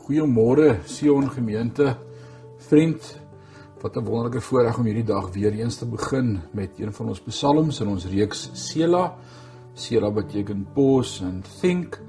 [0.00, 1.96] Goeiemôre Sion gemeente.
[2.58, 3.20] Vriend,
[3.80, 7.20] wat 'n wonderlike voorreg om hierdie dag weer eens te begin met een van ons
[7.20, 9.16] psalms in ons reeks Sela.
[9.74, 12.00] Sela beteken pause and think.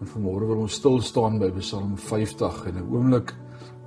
[0.00, 3.34] En vanmôre wil ons stil staan by Psalm 50 en 'n oomblik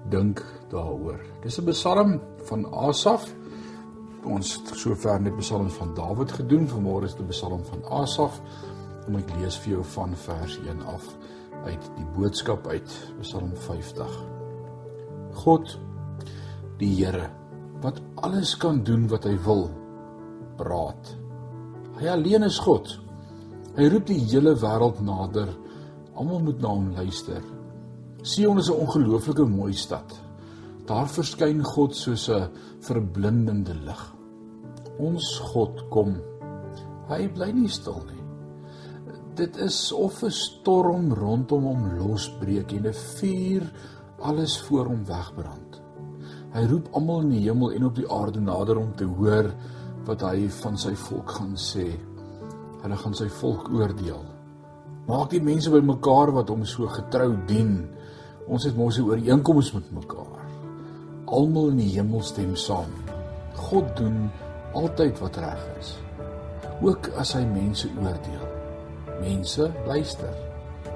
[0.09, 1.20] dink daaroor.
[1.41, 3.33] Dis 'n psalm van Asaf.
[4.23, 6.67] Ons het sover net psalms van Dawid gedoen.
[6.67, 8.41] Vanmôre is dit 'n psalm van Asaf.
[9.07, 11.17] En ek lees vir jou van vers 1 af
[11.63, 14.17] uit die boodskap uit Psalm 50.
[15.44, 15.76] God
[16.80, 17.30] die Here
[17.84, 19.66] wat alles kan doen wat hy wil
[20.59, 21.13] praat.
[21.99, 22.88] Hy alleen is God.
[23.76, 25.52] Hy roep die hele wêreld nader.
[26.16, 27.44] Almal moet na hom luister.
[28.23, 30.16] Sion is 'n ongelooflike mooi stad.
[30.88, 32.49] Daar verskyn God soos 'n
[32.80, 34.16] verblindende lig.
[34.99, 36.21] Ons God kom.
[37.09, 38.23] Hy bly nie stil nie
[39.35, 43.71] dit is of 'n storm rondom hom losbreek en 'n vuur
[44.20, 45.81] alles voor hom wegbrand.
[46.53, 49.53] Hy roep almal in die hemel en op die aarde nader om te hoor
[50.05, 51.87] wat hy van sy volk gaan sê.
[52.81, 54.23] Hulle gaan sy volk oordeel.
[55.07, 57.90] Maak die mense bymekaar wat hom so getrou dien.
[58.47, 60.45] Ons het mos 'n ooreenkoms met mekaar.
[61.25, 62.91] Almal in die hemel stem saam.
[63.55, 64.29] God doen
[64.73, 65.97] altyd wat reg is.
[66.81, 68.43] Ook as hy mense oordeel.
[69.24, 70.34] Mense, luister.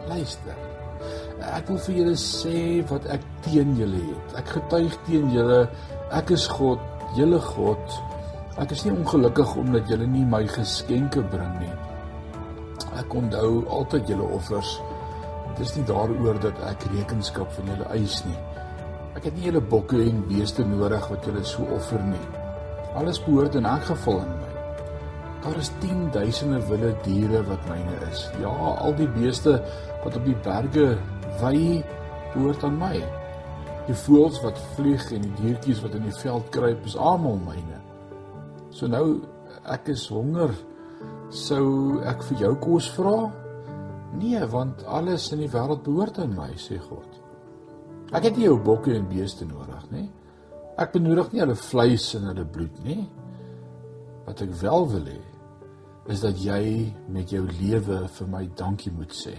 [0.10, 0.58] Luister.
[1.48, 4.34] Ek wil vir julle sê wat ek teen julle het.
[4.42, 5.62] Ek getuig teen julle.
[6.18, 6.82] Ek is God,
[7.16, 7.98] julle God.
[8.60, 11.74] Ek is nie ongelukkig omdat julle nie my geskenke bring nie.
[12.98, 14.76] Ek onthou altyd julle offers.
[15.54, 18.40] Dit is nie daaroor dat ek rekenskap van julle eis nie.
[19.18, 22.26] Ek het nie julle bokke en beeste nodig wat julle so offer nie.
[22.98, 24.57] Alles behoort in elk geval aan my.
[25.44, 28.26] Daar is 10 duisende wilde diere wat myne is.
[28.42, 29.60] Ja, al die beeste
[30.04, 30.98] wat op die berge
[31.42, 31.84] wy
[32.34, 32.96] behoort aan my.
[33.88, 37.82] Die voëls wat vlieg en die diertjies wat in die veld kruip is almal myne.
[38.74, 39.22] So nou
[39.70, 40.56] ek is honger.
[41.34, 43.28] Sou ek vir jou kos vra?
[44.18, 47.18] Nee, want alles in die wêreld behoort aan my, sê God.
[48.16, 50.08] Ek het nie jou bokke en beeste nodig nie.
[50.80, 53.02] Ek benodig nie hulle vleis en hulle bloed nie.
[54.28, 55.20] Wat ek wel wil hê,
[56.12, 59.36] is dat jy met jou lewe vir my dankie moet sê.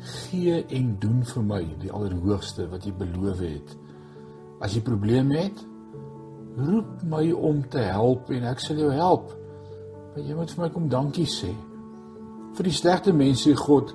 [0.00, 3.74] Gee en doen vir my die allerhoogste wat jy beloof het.
[4.62, 5.62] As jy probleme het,
[6.58, 9.30] roep my om te help en ek sal jou help.
[10.10, 11.50] Maar jy moet vir my kom dankie sê.
[12.58, 13.94] Vir die slegte mense God,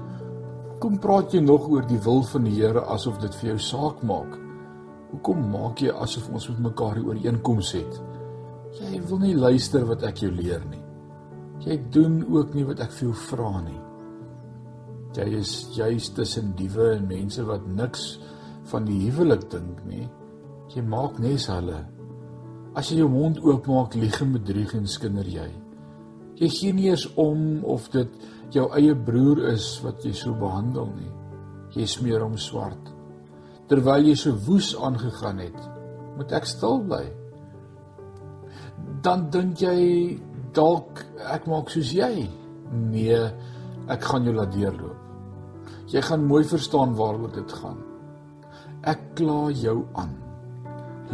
[0.80, 4.04] kom praat jy nog oor die wil van die Here asof dit vir jou saak
[4.08, 4.40] maak.
[5.12, 8.00] Hoekom maak jy asof ons met mekaar 'n ooreenkoms het?
[8.76, 10.82] Jy wil nie luister wat ek jou leer nie.
[11.64, 13.82] Jy doen ook nie wat ek vir jou vra nie.
[15.16, 18.18] Jy is juis tussen diewe en mense wat niks
[18.68, 20.10] van die huwelik dink nie.
[20.74, 21.80] Jy maak nes hulle.
[22.76, 25.48] As jy jou mond oopmaak, lieg en bedrieg en skinder jy.
[26.36, 28.12] Jy gee nie eens om of dit
[28.52, 31.12] jou eie broer is wat jy so behandel nie.
[31.80, 32.92] Jy smeer hom swart.
[33.72, 35.62] Terwyl jy so woes aangegaan het,
[36.20, 37.06] moet ek stil bly.
[39.06, 40.20] Dan dink jy
[40.56, 42.28] dalk ek maak soos jy.
[42.74, 43.18] Nee,
[43.92, 45.02] ek gaan jou laat deurloop.
[45.94, 47.78] Jy gaan mooi verstaan waaroor dit gaan.
[48.90, 50.16] Ek kla jou aan.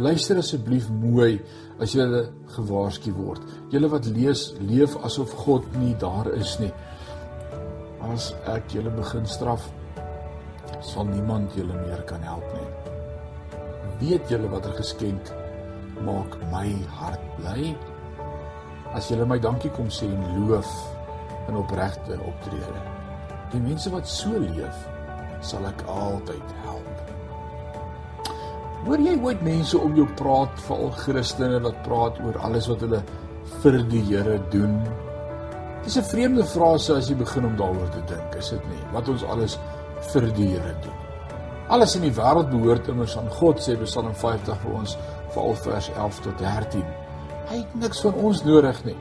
[0.00, 1.36] Luister asseblief mooi
[1.82, 2.06] as jy
[2.54, 3.44] gewaarsku word.
[3.72, 6.72] Julle wat lees, leef asof God nie daar is nie.
[8.12, 9.68] As ek julle begin straf,
[10.82, 12.70] sal niemand julle meer kan help nie.
[14.02, 15.30] Weet julle watter geskenk
[16.00, 17.74] maak my hart bly?
[18.94, 20.68] as julle my dankie kom sê en loof
[21.48, 22.82] in opregte optrede.
[23.52, 24.84] Die mense wat so leef,
[25.44, 27.00] sal ek altyd help.
[28.82, 33.00] Hoor jy ooit mense om jou praat, veral Christene wat praat oor alles wat hulle
[33.62, 34.80] vir die Here doen?
[35.84, 38.84] Dis 'n vreemde frase as jy begin om daaroor te dink, is dit nie?
[38.92, 39.58] Wat ons alles
[40.12, 40.98] vir die Here doen.
[41.68, 44.96] Alles in die wêreld behoort immers aan God, sê Psalm 50 vir ons,
[45.32, 46.84] veral vers 11 tot 13.
[47.50, 48.98] Hy het niks van ons nodig nie.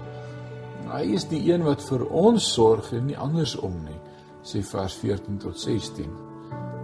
[0.91, 3.99] Hy is die een wat vir ons sorg en nie andersom nie,
[4.43, 6.09] sê vers 14 tot 16.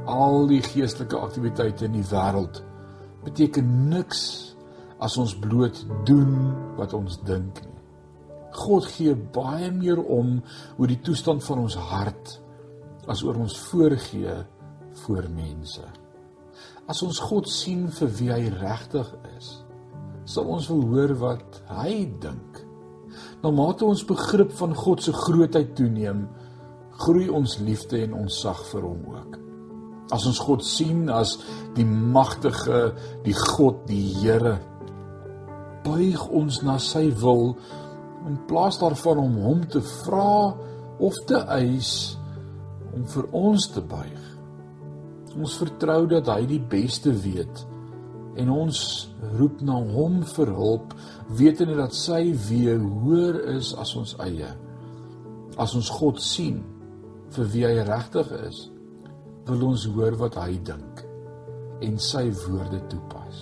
[0.08, 2.62] Al die geestelike aktiwiteite in die wêreld
[3.26, 4.22] beteken niks
[5.04, 7.76] as ons bloot doen wat ons dink nie.
[8.58, 10.38] God gee baie meer om
[10.78, 12.38] oor die toestand van ons hart
[13.08, 14.34] as oor ons voorgee
[15.04, 15.84] voor mense.
[16.88, 19.50] As ons God sien vir wie hy regtig is,
[20.28, 22.62] sal ons wil hoor wat hy dink.
[23.44, 26.26] Na mate ons begrip van God se grootheid toeneem,
[27.04, 29.36] groei ons liefde en ons sag vir hom ook.
[30.16, 31.36] As ons God sien as
[31.76, 32.94] die magtige,
[33.26, 34.56] die God, die Here,
[35.84, 37.52] buig ons na sy wil
[38.28, 40.56] in plaas daarvan om hom te vra
[41.04, 41.92] of te eis
[42.96, 44.37] om vir ons te buig.
[45.38, 47.66] Ons vertrou dat hy die beste weet
[48.38, 48.80] en ons
[49.38, 50.94] roep na hom vir hulp
[51.40, 54.50] wetende dat sy weë hoër is as ons eie.
[55.58, 56.60] As ons God sien
[57.34, 58.68] vir wie hy regtig is,
[59.48, 61.04] wil ons hoor wat hy dink
[61.86, 63.42] en sy woorde toepas.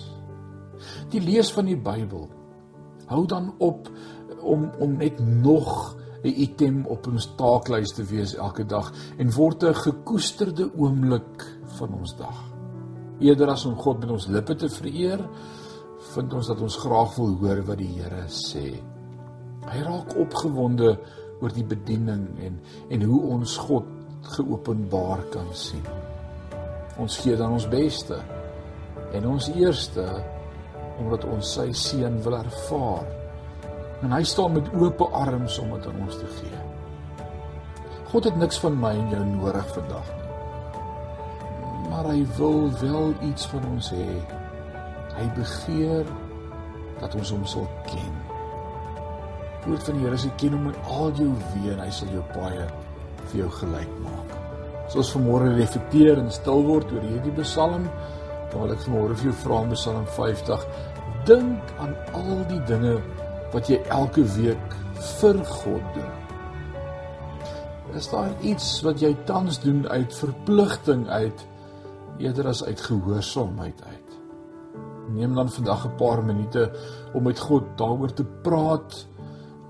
[1.12, 2.26] Die lees van die Bybel
[3.06, 3.88] hou dan op
[4.40, 9.64] om om net nog 'n item op ons taaklys te wees elke dag en word
[9.64, 12.40] 'n gekoesterde oomblik van ons dag.
[13.24, 15.22] Eerder as om God met ons lippe te vereer,
[16.12, 18.66] vind ons dat ons graag wil hoor wat die Here sê.
[19.66, 20.92] Hy raak opgewonde
[21.40, 22.60] oor die bediening en
[22.94, 23.88] en hoe ons God
[24.36, 25.84] geopenbaar kan sien.
[27.02, 28.18] Ons gee dan ons beste
[29.14, 30.06] en ons eerste
[30.96, 33.08] omdat ons sy seën wil ervaar.
[34.04, 36.62] En hy staan met oop arms om dit aan ons te gee.
[38.12, 40.25] God het niks van my en jou nodig vandag nie.
[41.90, 44.08] Maar hy wil wel iets van ons hê.
[45.16, 46.08] Hy begeer
[47.00, 48.16] dat ons hom sal ken.
[49.66, 52.22] Woord van die Here sê ken hom met al jou wee en hy sal jou
[52.34, 52.66] baie
[53.30, 54.34] vir jou gelyk maak.
[54.86, 57.88] So ons vanmôre reflekteer en stil word oor hierdie Psalm,
[58.54, 60.68] wil ek vanmôre vir jou vra in Psalm 50,
[61.26, 62.94] dink aan al die dinge
[63.54, 64.78] wat jy elke week
[65.18, 66.14] vir God doen.
[67.96, 71.46] Is daar iets wat jy tans doen uit verpligting uit
[72.18, 74.14] eerder as uit gehoorsaamheid uit?
[75.16, 76.70] Neem dan vandag 'n paar minute
[77.14, 79.06] om met God daaroor te praat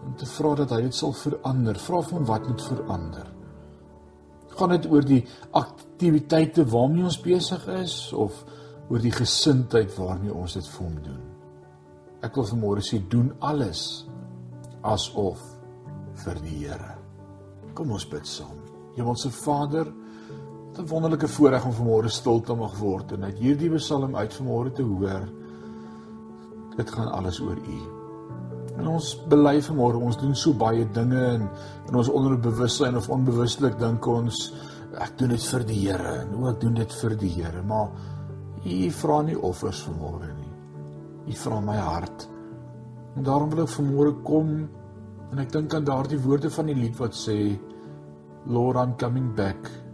[0.07, 1.79] en te vra dat hy dit sal verander.
[1.79, 3.37] Vra hom wat moet verander
[4.57, 5.23] gaan dit oor die
[5.57, 8.45] aktiwiteite waarmee ons besig is of
[8.89, 11.23] oor die gesindheid waarmee ons dit vir hom doen.
[12.25, 14.07] Ek wil vanmôre sê doen alles
[14.87, 15.43] asof
[16.23, 16.95] vir die Here.
[17.77, 18.57] Kom ons bid saam.
[18.97, 19.91] Hemelse Vader,
[20.79, 24.73] 'n wonderlike voorreg om vanmôre stil te mag word en uit hierdie Psalm uit vanmôre
[24.73, 25.23] te hoor.
[26.77, 27.79] Dit gaan alles oor U.
[28.77, 31.49] En ons bely vanmôre, ons doen so baie dinge en
[31.89, 34.53] in ons onderbewussyn of onbewustelik dink ons
[35.01, 37.89] ek doen dit vir die Here en hoe ek doen dit vir die Here, maar
[38.67, 40.53] U vra nie offers vanmôre nie.
[41.33, 42.29] U vra my hart.
[43.17, 44.53] En daarom wil ek vanmôre kom
[45.33, 47.57] en ek dink aan daardie woorde van die lied wat sê
[48.47, 49.86] Lord I'm coming back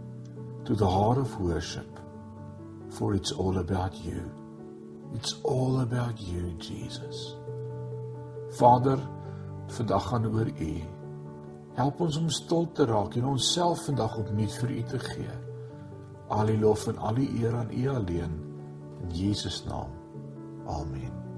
[0.65, 1.99] to the heart of worship
[2.89, 4.31] for it's all about you.
[5.15, 7.35] It's all about you Jesus.
[8.57, 8.99] Vader,
[9.67, 10.73] vandag gaan oor U.
[11.73, 15.35] Help ons om stil te raak en onsself vandag opnuut vir U te gee.
[16.29, 18.39] Al die lof en al die eer aan U alleen
[19.01, 19.89] in Jesus naam.
[20.69, 21.32] Amen.